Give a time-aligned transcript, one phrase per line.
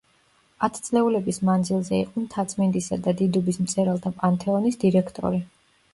[0.67, 5.43] ათწლეულების მანძილზე იყო მთაწმინდისა და დიდუბის მწერალთა პანთეონის დირექტორი.